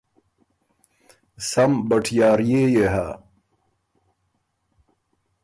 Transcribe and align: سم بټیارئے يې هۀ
سم 1.49 1.71
بټیارئے 1.89 2.63
يې 2.73 2.85
هۀ 2.93 3.07